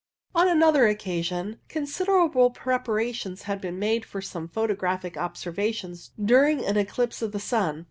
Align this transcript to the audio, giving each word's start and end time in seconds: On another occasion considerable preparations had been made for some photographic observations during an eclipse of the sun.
On 0.33 0.47
another 0.47 0.87
occasion 0.87 1.59
considerable 1.69 2.49
preparations 2.49 3.43
had 3.43 3.61
been 3.61 3.77
made 3.77 4.03
for 4.03 4.19
some 4.19 4.47
photographic 4.47 5.15
observations 5.15 6.09
during 6.19 6.65
an 6.65 6.75
eclipse 6.75 7.21
of 7.21 7.33
the 7.33 7.39
sun. 7.39 7.79